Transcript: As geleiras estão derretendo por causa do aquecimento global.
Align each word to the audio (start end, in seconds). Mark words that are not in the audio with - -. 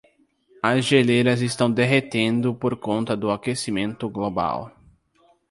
As 0.63 0.83
geleiras 0.83 1.41
estão 1.41 1.69
derretendo 1.69 2.55
por 2.55 2.75
causa 2.75 3.15
do 3.15 3.29
aquecimento 3.29 4.09
global. 4.09 4.73